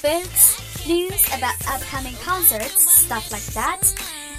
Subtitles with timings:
[0.00, 3.80] topics, news about upcoming concerts, stuff like that.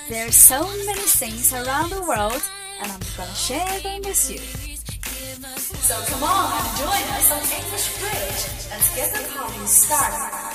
[0.09, 2.41] There are so many things around the world,
[2.81, 4.39] and I'm gonna share them with you.
[5.77, 8.69] So come on and join us on English Bridge.
[8.71, 10.50] Let's get the party started.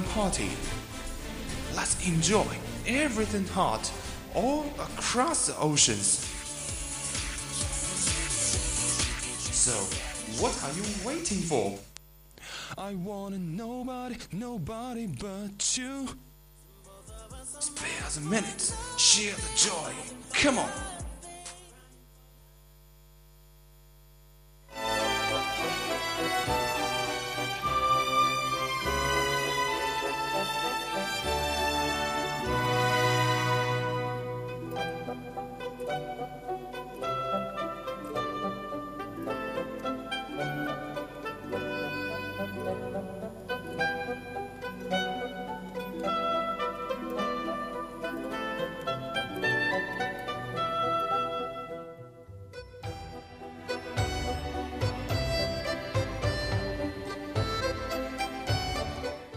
[0.00, 0.48] Party.
[1.74, 2.46] Let's enjoy
[2.86, 3.90] everything hot
[4.34, 6.24] all across the oceans.
[9.52, 9.72] So,
[10.42, 11.78] what are you waiting for?
[12.78, 16.08] I want nobody, nobody but you.
[17.60, 19.92] Spare the minutes, share the joy.
[20.32, 20.91] Come on.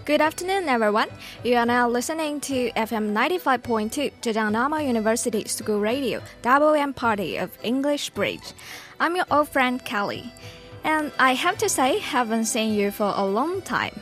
[0.05, 1.09] Good afternoon, everyone.
[1.43, 7.37] You are now listening to FM 95.2 Zhejiang Normal University School Radio, Double M Party
[7.37, 8.53] of English Bridge.
[8.99, 10.31] I'm your old friend Kelly,
[10.83, 13.99] and I have to say, haven't seen you for a long time.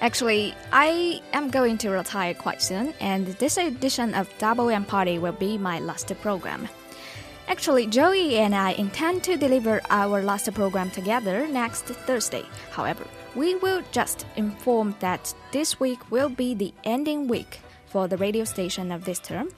[0.00, 5.16] Actually, I am going to retire quite soon, and this edition of Double M Party
[5.20, 6.68] will be my last program.
[7.46, 12.44] Actually, Joey and I intend to deliver our last program together next Thursday.
[12.72, 18.16] However, we will just inform that this week will be the ending week for the
[18.16, 19.50] radio station of this term.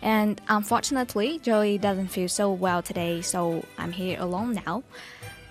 [0.00, 4.84] And unfortunately, Joey doesn't feel so well today, so I'm here alone now.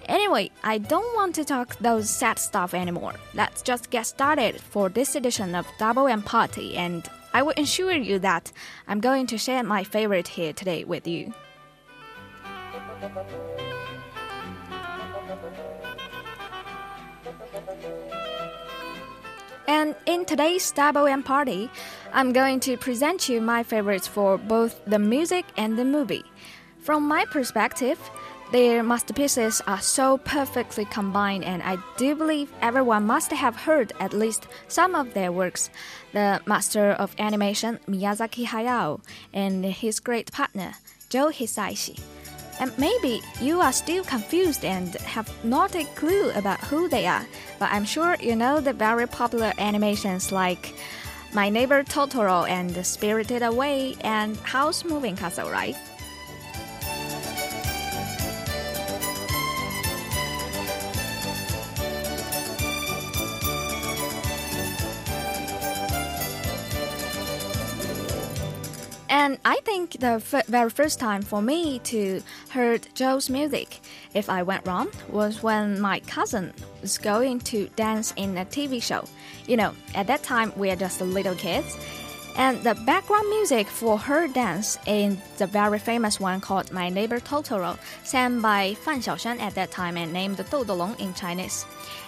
[0.05, 3.13] Anyway, I don't want to talk those sad stuff anymore.
[3.33, 7.93] Let's just get started for this edition of Double M Party, and I will assure
[7.93, 8.51] you that
[8.87, 11.33] I'm going to share my favorite here today with you.
[19.73, 21.67] And in today's Double M Party,
[22.13, 26.23] I'm going to present you my favorites for both the music and the movie.
[26.77, 27.97] From my perspective,
[28.51, 34.13] their masterpieces are so perfectly combined, and I do believe everyone must have heard at
[34.13, 35.71] least some of their works.
[36.11, 39.01] The master of animation, Miyazaki Hayao,
[39.33, 40.73] and his great partner,
[41.09, 41.99] Joe Hisaishi.
[42.59, 47.25] And maybe you are still confused and have not a clue about who they are,
[47.59, 50.73] but I'm sure you know the very popular animations like
[51.33, 55.75] My Neighbor Totoro and Spirited Away and Howl's Moving Castle, right?
[69.45, 73.81] I think the very first time for me to heard Joe's music,
[74.13, 78.81] if I went wrong, was when my cousin was going to dance in a TV
[78.81, 79.03] show.
[79.45, 81.77] You know, at that time we are just little kids.
[82.37, 87.19] And the background music for her dance in the very famous one called My Neighbor
[87.19, 91.65] Totoro, sang by Fan Xiaoshan at that time and named Doudou in Chinese.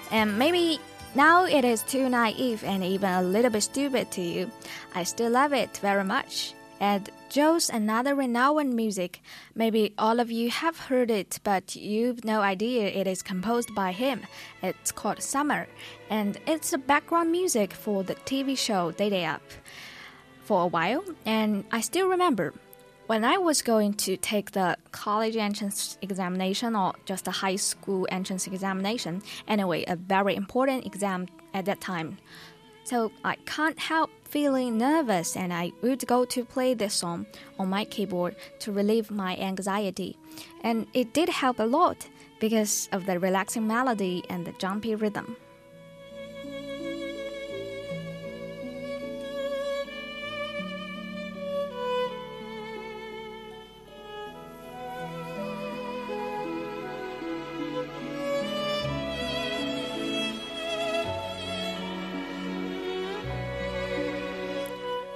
[0.10, 0.80] And maybe
[1.16, 4.50] now it is too naive and even a little bit stupid to you.
[4.96, 6.54] I still love it very much.
[6.80, 9.20] And Joe's another renowned music.
[9.56, 13.92] Maybe all of you have heard it, but you've no idea it is composed by
[13.92, 14.22] him.
[14.64, 15.68] It's called Summer,
[16.10, 19.42] and it's the background music for the TV show Day Day Up
[20.46, 21.04] for a while.
[21.26, 22.54] And I still remember
[23.08, 28.08] when I was going to take the college entrance examination or just a high school
[28.10, 32.18] entrance examination, anyway, a very important exam at that time.
[32.86, 37.26] So I can't help feeling nervous and I would go to play this song
[37.58, 40.18] on my keyboard to relieve my anxiety.
[40.62, 42.08] And it did help a lot
[42.40, 45.36] because of the relaxing melody and the jumpy rhythm.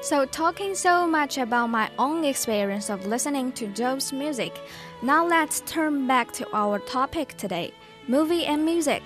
[0.10, 4.60] So, talking so much about my own experience of listening to Joe's music,
[5.04, 7.72] now let's turn back to our topic today
[8.08, 9.04] movie and music.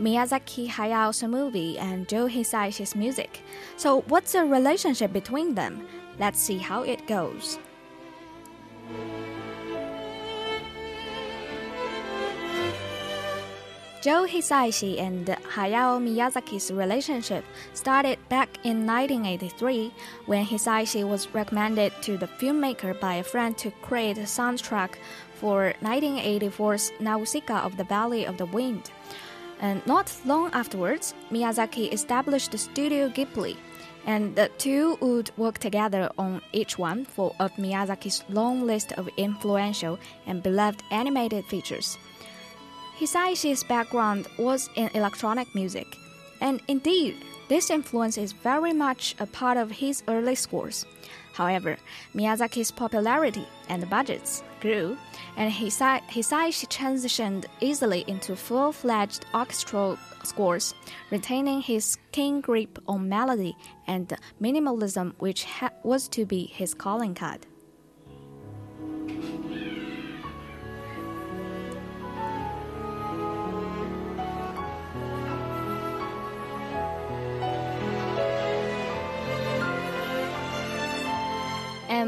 [0.00, 3.42] Miyazaki Hayao's movie and Joe Hisaishi's music.
[3.76, 5.86] So, what's the relationship between them?
[6.18, 7.60] Let's see how it goes.
[14.00, 17.44] Joe Hisaishi and Hayao Miyazaki's relationship
[17.74, 19.92] started back in 1983
[20.24, 24.94] when Hisaishi was recommended to the filmmaker by a friend to create a soundtrack
[25.34, 28.90] for 1984's Nausicaa of the Valley of the Wind.
[29.60, 33.58] And not long afterwards, Miyazaki established the Studio Ghibli,
[34.06, 39.10] and the two would work together on each one for of Miyazaki's long list of
[39.18, 41.98] influential and beloved animated features.
[43.00, 45.96] Hisaishi's background was in electronic music,
[46.42, 47.16] and indeed,
[47.48, 50.84] this influence is very much a part of his early scores.
[51.32, 51.78] However,
[52.14, 54.98] Miyazaki's popularity and budgets grew,
[55.38, 60.74] and Hisaishi transitioned easily into full fledged orchestral scores,
[61.10, 63.56] retaining his keen grip on melody
[63.86, 65.46] and minimalism, which
[65.84, 67.46] was to be his calling card.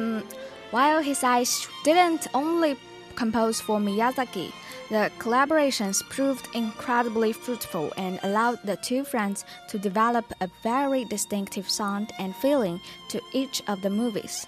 [0.03, 0.25] And
[0.73, 2.77] while Hisaishi didn't only
[3.15, 4.53] compose for Miyazaki,
[4.91, 11.71] the collaborations proved incredibly fruitful and allowed the two friends to develop a very distinctive
[11.71, 14.47] sound and feeling to each of the movies.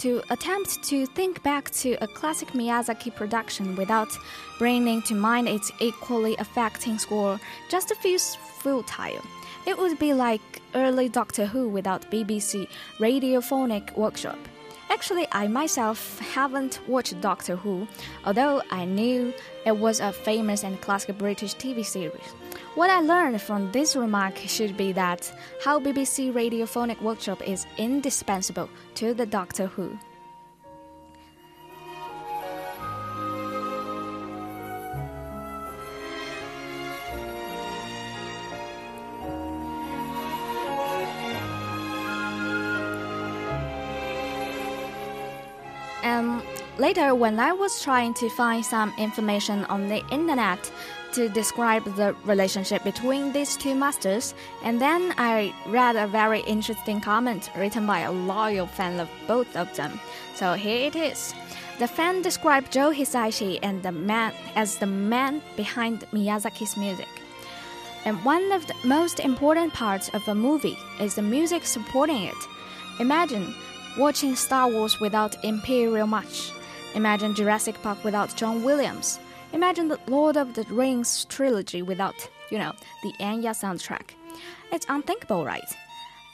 [0.00, 4.12] To attempt to think back to a classic Miyazaki production without
[4.58, 7.38] bringing to mind its equally affecting score
[7.70, 9.22] just feels futile.
[9.66, 12.68] It would be like early Doctor Who without BBC
[12.98, 14.38] radiophonic workshop.
[14.96, 17.86] Actually, I myself haven't watched Doctor Who,
[18.24, 19.34] although I knew
[19.66, 22.28] it was a famous and classic British TV series.
[22.76, 25.30] What I learned from this remark should be that
[25.62, 29.98] how BBC Radiophonic Workshop is indispensable to the Doctor Who.
[46.86, 50.70] Later, when I was trying to find some information on the internet
[51.14, 57.00] to describe the relationship between these two masters, and then I read a very interesting
[57.00, 59.98] comment written by a loyal fan of both of them.
[60.36, 61.34] So here it is.
[61.80, 67.08] The fan described Joe Hisaishi and the man as the man behind Miyazaki's music.
[68.04, 72.42] And one of the most important parts of a movie is the music supporting it.
[73.00, 73.52] Imagine
[73.98, 76.52] watching Star Wars without Imperial March.
[76.96, 79.20] Imagine Jurassic Park without John Williams.
[79.52, 82.14] Imagine the Lord of the Rings trilogy without,
[82.50, 82.72] you know,
[83.02, 84.14] the Enya soundtrack.
[84.72, 85.76] It's unthinkable, right?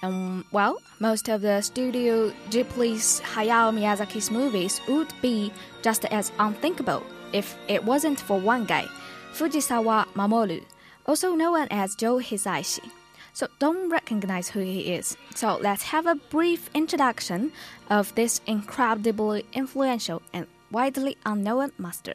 [0.04, 7.02] Um, well, most of the Studio Ghibli's Hayao Miyazaki's movies would be just as unthinkable
[7.32, 8.86] if it wasn't for one guy,
[9.34, 10.62] Fujisawa Mamoru,
[11.06, 12.88] also known as Joe Hisaishi
[13.32, 15.16] so don't recognize who he is.
[15.34, 17.52] So let's have a brief introduction
[17.88, 22.14] of this incredibly influential and widely unknown master.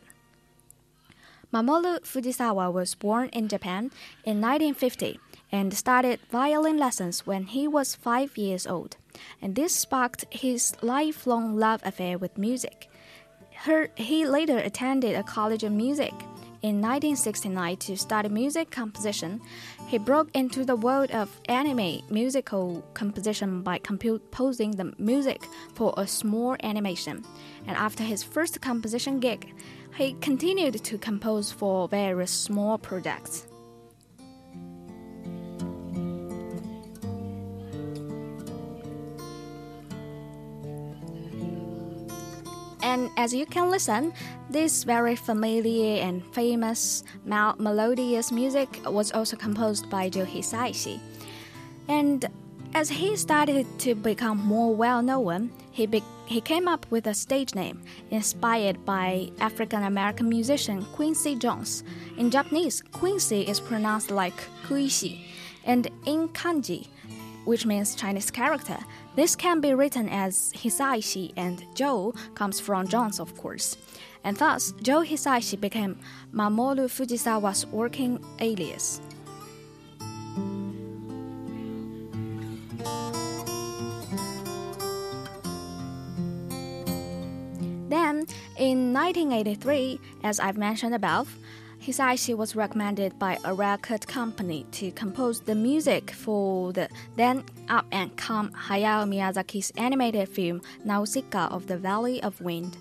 [1.53, 3.91] Mamoru Fujisawa was born in Japan
[4.25, 8.97] in 1950 and started violin lessons when he was five years old,
[9.41, 12.89] and this sparked his lifelong love affair with music.
[13.63, 16.13] Her, he later attended a college of music
[16.67, 19.39] in 1969 to study music composition,
[19.87, 26.05] he broke into the world of anime musical composition by composing the music for a
[26.05, 27.23] small animation.
[27.67, 29.53] And after his first composition gig,
[29.95, 33.47] he continued to compose for various small projects.
[42.87, 44.13] And as you can listen,
[44.49, 50.97] this very familiar and famous mel melodious music was also composed by Joe Hisaishi.
[51.89, 52.23] And
[52.73, 55.85] as he started to become more well known, he,
[56.27, 61.83] he came up with a stage name inspired by African American musician Quincy Jones.
[62.17, 65.25] In Japanese, Quincy is pronounced like Kuishi,
[65.65, 66.87] and in kanji,
[67.43, 68.77] which means Chinese character,
[69.17, 73.75] this can be written as Hisaishi, and Joe comes from Jones, of course.
[74.23, 75.97] And thus, Joe Hisaishi became
[76.31, 79.01] Mamoru Fujisawa's working alias.
[87.89, 88.27] Then,
[88.59, 91.35] in 1983, as I've mentioned above,
[91.87, 97.85] Hisaishi was recommended by a record company to compose the music for the then up
[97.93, 102.75] and come Hayao Miyazaki's animated film Nausicaa of the Valley of Wind.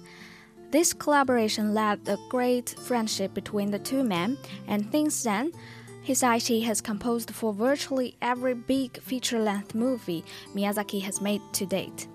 [0.73, 4.37] This collaboration led a great friendship between the two men,
[4.67, 5.53] and since then,
[6.05, 12.09] Hisaishi has composed for virtually every big feature length movie Miyazaki has made to date.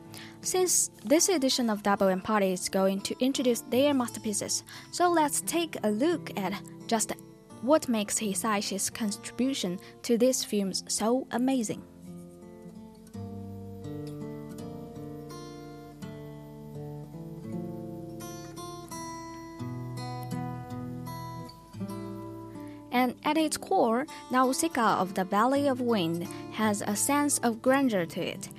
[0.44, 5.42] Since this edition of Double M Party is going to introduce their masterpieces, so let's
[5.42, 7.14] take a look at just
[7.62, 11.84] what makes Hisaishi's contribution to these films so amazing.
[22.92, 28.06] And at its core, Nausicaa of the Valley of Wind has a sense of grandeur
[28.08, 28.50] to it.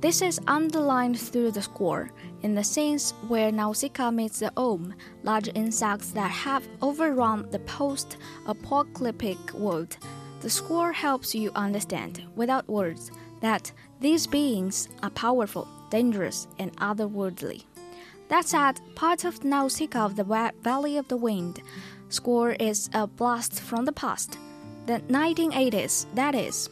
[0.00, 2.12] This is underlined through the score,
[2.42, 8.16] in the scenes where Nausicaa meets the Ohm, large insects that have overrun the post
[8.46, 9.96] apocalyptic world.
[10.40, 17.64] The score helps you understand, without words, that these beings are powerful, dangerous, and otherworldly.
[18.28, 21.60] That said, part of Nausicaa of the Valley of the Wind
[22.08, 24.38] score is a blast from the past,
[24.86, 26.70] the 1980s, that is.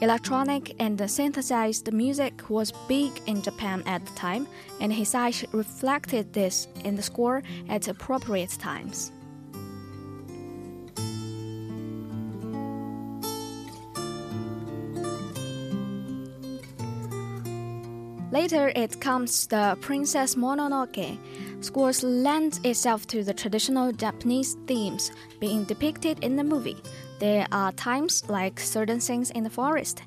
[0.00, 4.46] Electronic and synthesized music was big in Japan at the time,
[4.80, 9.10] and Hisaishi reflected this in the score at appropriate times.
[18.30, 21.18] Later, it comes the Princess Mononoke.
[21.60, 25.10] Scores lend itself to the traditional Japanese themes
[25.40, 26.76] being depicted in the movie.
[27.18, 30.02] There are times, like certain scenes in the forest,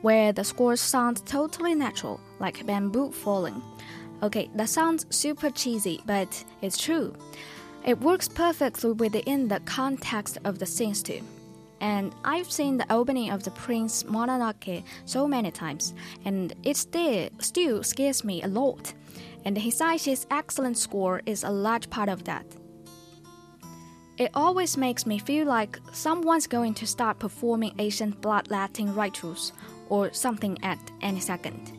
[0.00, 3.62] where the scores sound totally natural, like bamboo falling.
[4.22, 7.14] Okay, that sounds super cheesy, but it's true.
[7.84, 11.20] It works perfectly within the context of the scenes too.
[11.80, 15.92] And I've seen the opening of the Prince Mononoke so many times,
[16.24, 18.94] and it still, still scares me a lot.
[19.46, 22.44] And Hisaishi's excellent score is a large part of that.
[24.18, 29.52] It always makes me feel like someone's going to start performing ancient bloodletting rituals
[29.88, 31.72] or something at any second.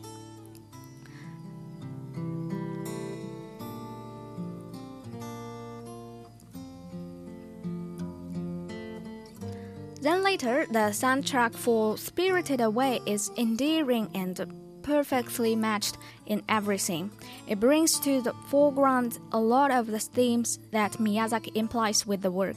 [10.00, 14.57] Then later, the soundtrack for Spirited Away is endearing and
[14.88, 17.10] perfectly matched in everything.
[17.46, 22.30] It brings to the foreground a lot of the themes that Miyazaki implies with the
[22.30, 22.56] work.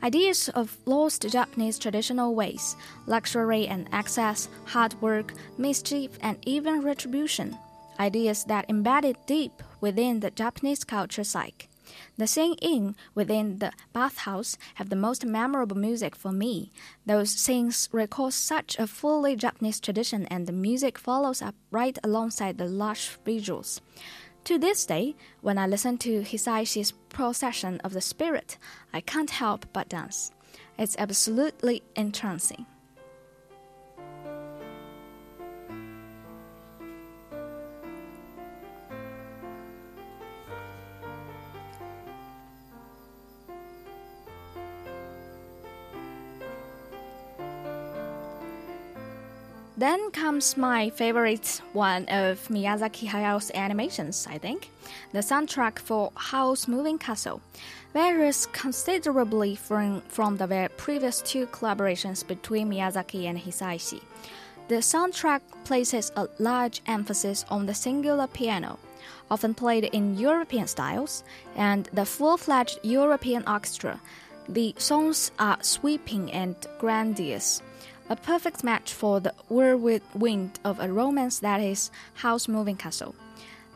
[0.00, 7.58] Ideas of lost Japanese traditional ways, luxury and excess, hard work, mischief, and even retribution.
[7.98, 11.68] Ideas that embedded deep within the Japanese culture psyche.
[12.16, 16.70] The scene in within the bathhouse have the most memorable music for me.
[17.06, 22.58] Those scenes recall such a fully Japanese tradition, and the music follows up right alongside
[22.58, 23.80] the lush visuals.
[24.44, 28.56] To this day, when I listen to Hisaishi's procession of the spirit,
[28.92, 30.32] I can't help but dance.
[30.78, 32.64] It's absolutely entrancing.
[49.78, 54.72] Then comes my favorite one of Miyazaki Hayao's animations, I think,
[55.12, 57.40] the soundtrack for Howl's Moving Castle.
[57.94, 64.02] Varies considerably from, from the previous two collaborations between Miyazaki and Hisaishi.
[64.66, 68.80] The soundtrack places a large emphasis on the singular piano,
[69.30, 71.22] often played in European styles,
[71.54, 74.00] and the full fledged European orchestra.
[74.48, 77.62] The songs are sweeping and grandiose
[78.08, 83.14] a perfect match for the whirlwind of a romance that is Howl's Moving Castle.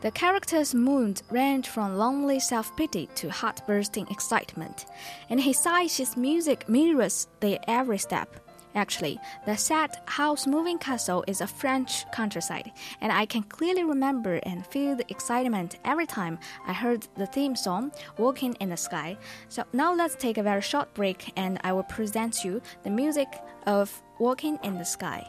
[0.01, 4.85] The character's mood range from lonely self pity to heart bursting excitement,
[5.29, 8.43] and Hisaishi's music mirrors their every step.
[8.75, 14.41] Actually, the set Howl's Moving Castle is a French countryside, and I can clearly remember
[14.43, 16.37] and feel the excitement every time
[16.67, 19.15] I heard the theme song, Walking in the Sky.
[19.47, 23.29] So now let's take a very short break, and I will present you the music
[23.67, 25.27] of Walking in the Sky.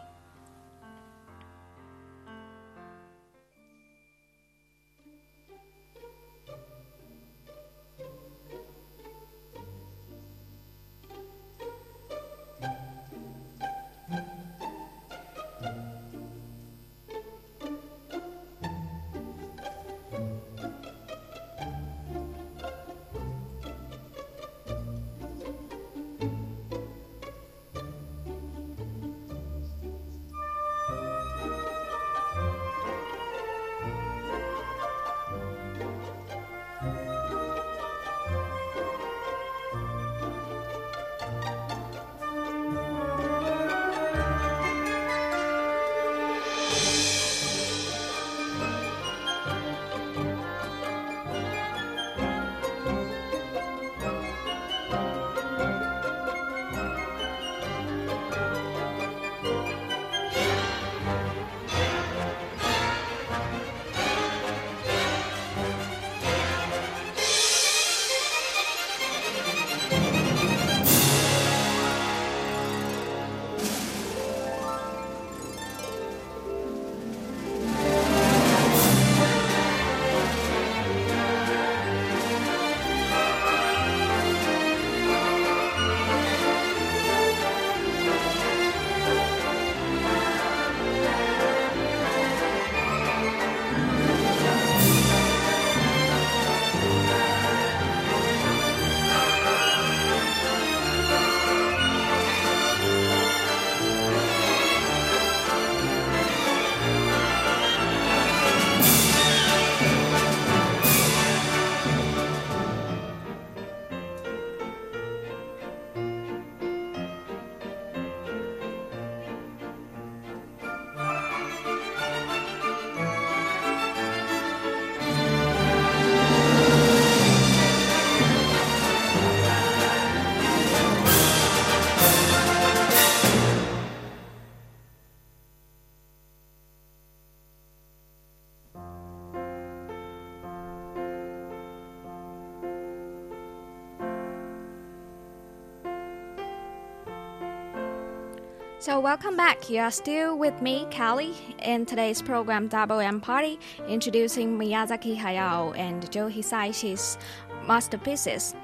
[149.00, 149.68] Welcome back.
[149.68, 155.76] You are still with me, Kelly, in today's program Double M Party, introducing Miyazaki Hayao
[155.76, 157.18] and Joe Hisaishi's
[157.66, 158.54] masterpieces.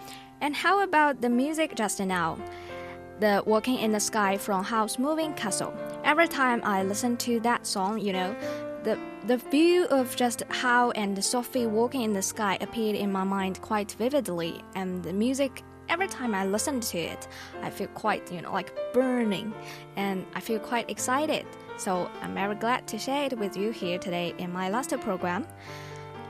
[0.41, 2.39] And Howl about the music just now?
[3.19, 5.75] The Walking in the Sky from Howl's Moving Castle.
[6.05, 8.35] Every time I listen to that song, you know,
[8.85, 13.25] the the view of just how and Sophie walking in the sky appeared in my
[13.25, 17.29] mind quite vividly, and the music every time I listen to it,
[17.63, 19.53] I feel quite, you know, like burning
[19.97, 21.45] and I feel quite excited.
[21.77, 25.47] So I'm very glad to share it with you here today in my last program.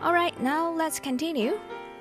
[0.02, 1.60] Alright, now let's continue.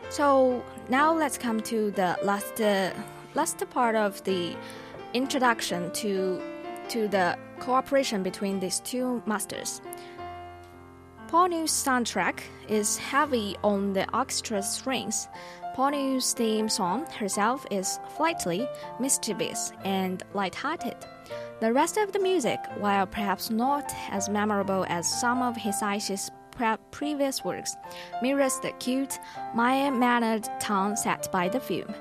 [0.10, 2.91] So now let's come to the last uh,
[3.36, 4.56] last part of the
[5.13, 6.41] introduction to
[6.88, 9.82] to the cooperation between these two masters.
[11.28, 15.28] Ponyo's soundtrack is heavy on the orchestra strings,
[15.79, 18.67] Ponyo's theme song herself is flightly,
[18.99, 20.97] mischievous, and light-hearted.
[21.61, 26.31] The rest of the music, while perhaps not as memorable as some of Hisaishi's
[26.91, 27.77] previous works,
[28.21, 29.19] mirrors the cute,
[29.55, 31.95] mild-mannered tone set by the film.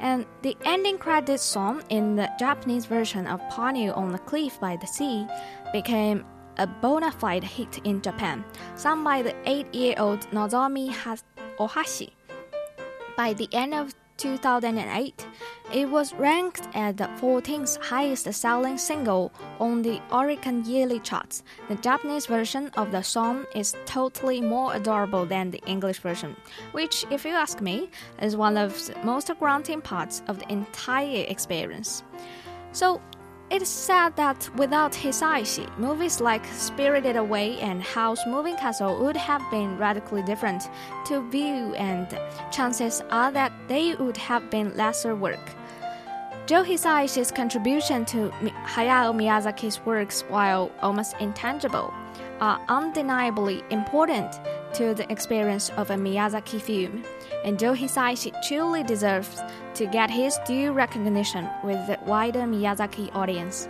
[0.00, 4.74] And the ending credits song in the Japanese version of Ponyo on the Cliff by
[4.74, 5.28] the Sea
[5.72, 6.24] became
[6.58, 10.92] a bona fide hit in Japan, sung by the eight-year-old Nozomi
[11.60, 12.10] Ohashi.
[13.16, 15.26] By the end of 2008,
[15.72, 21.42] it was ranked as the 14th highest selling single on the Oricon yearly charts.
[21.68, 26.36] The Japanese version of the song is totally more adorable than the English version,
[26.72, 27.88] which, if you ask me,
[28.20, 32.02] is one of the most grunting parts of the entire experience.
[32.72, 33.00] So,
[33.50, 39.16] it is said that without Hisaishi, movies like Spirited Away and Howl's Moving Castle would
[39.16, 40.64] have been radically different
[41.06, 42.08] to view, and
[42.50, 45.54] chances are that they would have been lesser work.
[46.46, 48.30] Joe Hisaishi's contribution to
[48.66, 51.92] Hayao Miyazaki's works, while almost intangible,
[52.40, 54.40] are undeniably important
[54.74, 57.04] to the experience of a Miyazaki film,
[57.46, 59.40] and Joe Hisaishi truly deserves
[59.74, 63.68] to get his due recognition with the wider Miyazaki audience.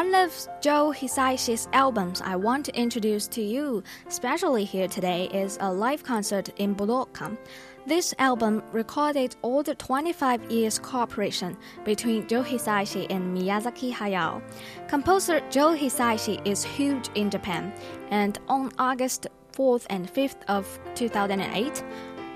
[0.00, 5.58] One of Joe Hisaishi's albums I want to introduce to you, especially here today, is
[5.60, 7.36] a live concert in Budokan.
[7.84, 14.40] This album recorded all the 25 years cooperation between Joe Hisaishi and Miyazaki Hayao.
[14.88, 17.70] Composer Joe Hisaishi is huge in Japan,
[18.08, 21.84] and on August 4th and 5th of 2008,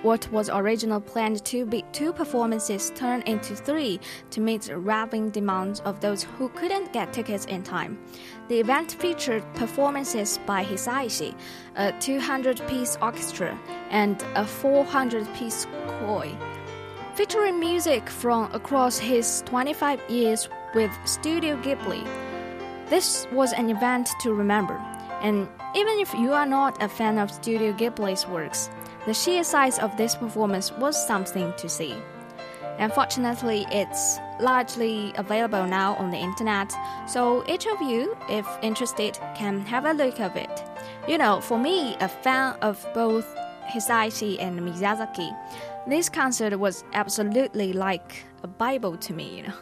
[0.04, 5.30] what was originally planned to be two performances turned into three to meet the raving
[5.30, 7.98] demands of those who couldn't get tickets in time.
[8.48, 11.34] The event featured performances by Hisaishi,
[11.76, 16.36] a 200 piece orchestra, and a 400 piece koi.
[17.14, 22.04] Featuring music from across his 25 years with Studio Ghibli.
[22.90, 24.76] This was an event to remember,
[25.22, 28.68] and even if you are not a fan of Studio Ghibli's works,
[29.06, 31.94] the sheer size of this performance was something to see.
[32.78, 36.72] Unfortunately, it's largely available now on the internet,
[37.06, 40.64] so each of you, if interested, can have a look of it.
[41.06, 43.26] You know, for me, a fan of both
[43.68, 45.30] Hisaishi and Miyazaki,
[45.86, 49.54] this concert was absolutely like a Bible to me, you know.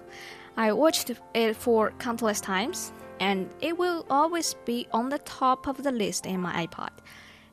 [0.56, 5.82] I watched it for countless times, and it will always be on the top of
[5.82, 6.90] the list in my iPod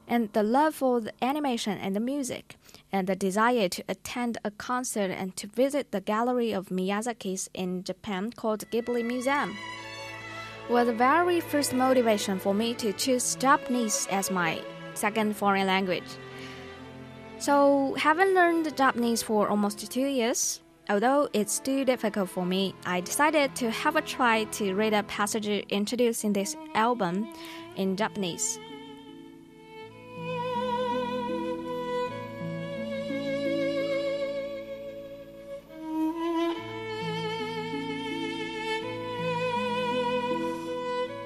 [0.10, 2.58] and the love for the animation and the music,
[2.92, 7.84] and the desire to attend a concert and to visit the gallery of Miyazaki's in
[7.84, 9.56] Japan called Ghibli Museum
[10.70, 14.62] was the very first motivation for me to choose Japanese as my
[14.94, 16.04] second foreign language.
[17.40, 23.02] So, having learned Japanese for almost two years, although it's too difficult for me, I
[23.02, 27.34] decided to have a try to read a passage introducing this album
[27.76, 28.60] in Japanese.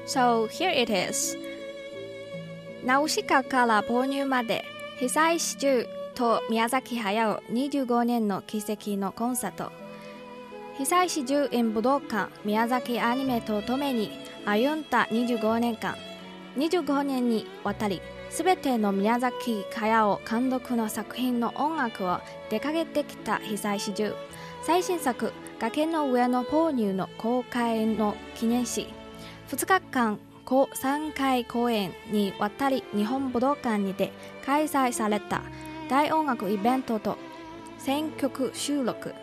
[0.05, 1.37] So here it is.
[2.83, 4.65] ナウシカから購入まで
[4.99, 9.71] 被災市中と宮崎駿25年の奇跡のコンサート。
[10.77, 14.11] 被災市中演武道館宮崎アニメとともに
[14.45, 15.95] 歩んだ25年間。
[16.57, 24.13] 25年にわたり全ての宮崎駿監督の作品の音楽を出かけてきた被災市中
[24.63, 28.87] 最新作「崖の上のポーニュ」の公開の記念し
[29.53, 34.11] 2日間3回公演にわたり日本武道館にて
[34.43, 35.43] 開催された
[35.89, 37.17] 大音楽イベントと
[37.77, 39.13] 選曲収録。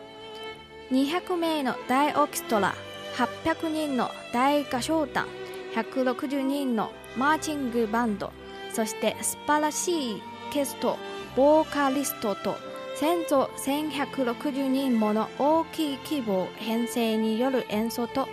[0.92, 2.76] 200名の大オーケストラ
[3.16, 5.26] 800人の大合唱団
[5.74, 8.32] 160人のマーチングバンド
[8.72, 10.96] そして素晴らしいゲスト
[11.34, 12.56] ボーカリストと
[12.94, 18.28] 先祖1160人もの大きい規模編成による演奏と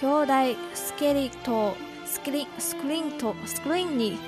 [0.00, 4.18] 兄弟スケリとスクリスクリーンとスクリーンに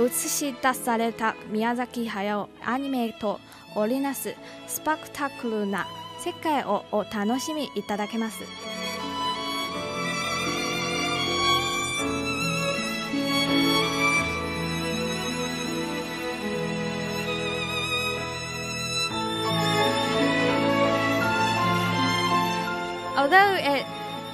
[0.00, 3.38] 映し出された宮崎駿アニメと
[3.74, 4.34] 織りなす
[4.66, 5.86] スパクタクルな
[6.24, 8.42] 世界をお楽しみいただけます。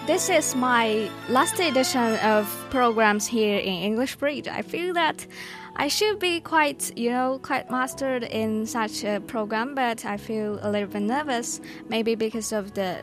[0.07, 4.47] This is my last edition of programs here in English Bridge.
[4.47, 5.27] I feel that
[5.77, 10.59] I should be quite, you know, quite mastered in such a program, but I feel
[10.61, 13.03] a little bit nervous, maybe because of the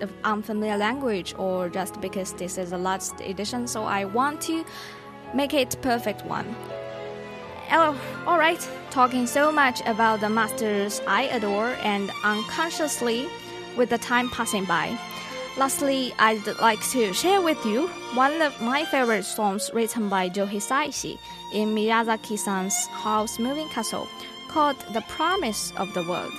[0.00, 3.66] of unfamiliar language or just because this is the last edition.
[3.66, 4.64] So I want to
[5.34, 6.46] make it perfect one.
[7.72, 8.66] Oh, all right.
[8.90, 13.28] Talking so much about the masters I adore and unconsciously
[13.76, 14.96] with the time passing by.
[15.58, 20.46] Lastly, I'd like to share with you one of my favorite songs written by Joe
[20.46, 21.18] Hisaishi
[21.52, 24.06] in Miyazaki-san's Howl's Moving Castle
[24.46, 26.32] called The Promise of the World.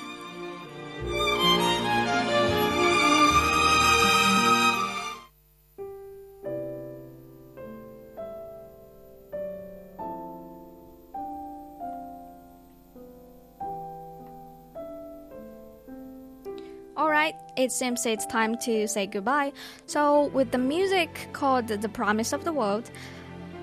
[17.00, 19.54] Alright, it seems it's time to say goodbye.
[19.86, 22.92] So, with the music called The Promise of the World,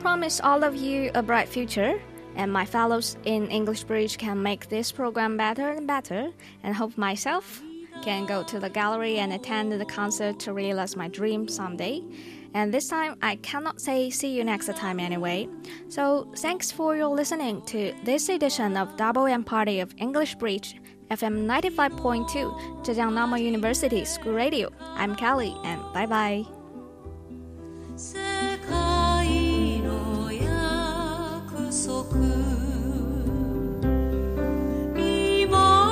[0.01, 2.01] promise all of you a bright future,
[2.35, 6.31] and my fellows in English Bridge can make this program better and better,
[6.63, 7.61] and hope myself
[8.03, 12.03] can go to the gallery and attend the concert to realize my dream someday.
[12.55, 15.47] And this time, I cannot say see you next time anyway.
[15.91, 20.77] So, thanks for your listening to this edition of Double M Party of English Bridge.
[21.11, 24.71] FM 95.2, Zhejiang Normal University School Radio.
[24.97, 26.56] I'm Kelly, and bye bye.